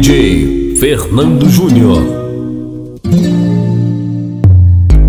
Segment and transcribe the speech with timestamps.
[0.00, 2.02] DJ Fernando Júnior.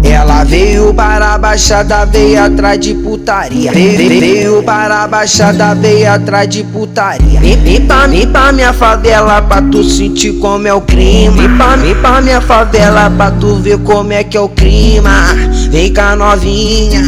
[0.04, 3.72] Ela veio para a baixada, veio atrás de putaria.
[3.72, 7.40] Veio, veio para a baixada, veio atrás de putaria.
[7.40, 11.38] Vem, vem pra mim, pra minha favela, pra tu sentir como é o clima.
[11.38, 15.34] Vem pra mim, pra minha favela, pra tu ver como é que é o clima.
[15.70, 17.02] Vem cá novinha,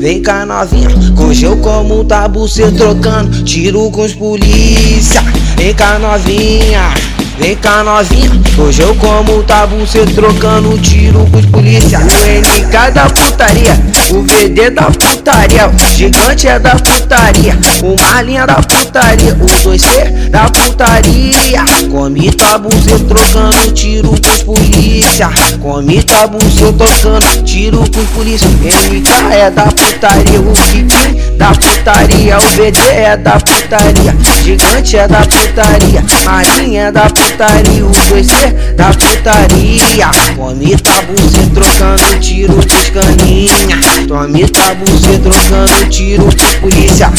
[0.00, 0.88] vem cá novinha.
[1.14, 5.22] Com como um tabu, cê trocando tiro com os polícia.
[5.58, 6.94] Vem cá novinha.
[7.38, 11.98] Vem cá novinha, hoje eu como tabu, cê trocando tiro com os polícia.
[11.98, 13.78] O NK da putaria,
[14.10, 20.30] o VD da putaria O gigante é da putaria, o Marlinha da putaria O 2C
[20.30, 21.62] da putaria.
[21.90, 25.28] Come tabu, cê trocando tiro com os polícia.
[25.60, 28.48] Come tabu, cê trocando tiro com os polícia.
[28.48, 35.06] NK é da putaria, o Kiki da putaria O VD é da putaria, gigante é
[35.06, 40.10] da putaria Marlinha é da putaria putaria, o 2C da putaria.
[40.36, 44.06] Tome tabu, cê trocando tiro dos caninha.
[44.06, 47.10] Tome tabu, cê trocando tiro dos polícia.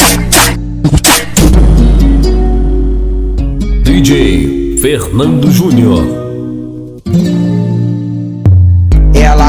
[3.83, 6.26] DJ Fernando Júnior.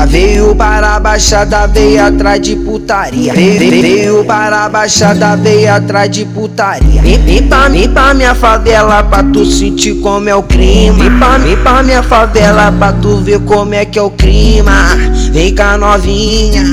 [0.08, 3.34] Veio para a baixada, veio atrás de putaria.
[3.34, 7.02] Veio, para a baixada, veio atrás de putaria.
[7.02, 11.04] Vem, pra mim, pra minha favela, pra tu sentir como é o clima.
[11.04, 14.96] Vem pra mim, pra minha favela, pra tu ver como é que é o clima.
[15.30, 16.64] Vem cá novinha,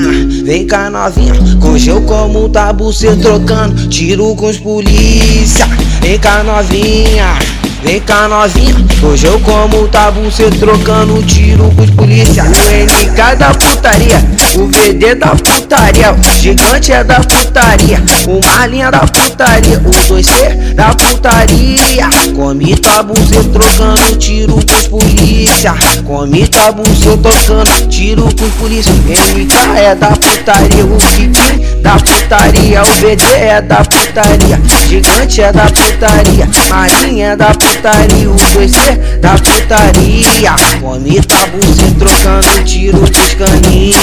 [0.44, 1.34] vem cá novinha.
[1.60, 1.76] Com
[2.06, 5.66] como um tabu, cê trocando tiro com os polícia.
[6.00, 7.45] Vem cá novinha.
[7.86, 12.42] Vem cá novinha, hoje eu como tabu, cê trocando tiro com os polícia.
[12.42, 14.16] O NK da putaria,
[14.56, 20.74] o VD da putaria O gigante é da putaria, o Marlinha da putaria O 2C
[20.74, 22.10] da putaria.
[22.34, 25.72] Come tabu, cê trocando tiro com os polícia.
[26.04, 28.92] Come tabu, cê trocando tiro com os polícia.
[28.92, 35.52] NK é da putaria, o Kiki da putaria O VD é da putaria, gigante é
[35.52, 40.54] da putaria Marlinha é da putaria putaria, o 2C da putaria.
[40.80, 43.98] Tome tabu, cê trocando tiro dos caninha.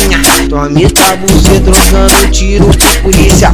[0.50, 3.54] Tome tabu, cê trocando tiro dos polícia.